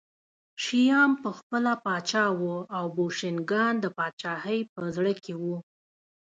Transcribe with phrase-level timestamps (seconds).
[0.63, 2.43] شیام پخپله پاچا و
[2.77, 5.57] او بوشنګان د پاچاهۍ په زړه کې وو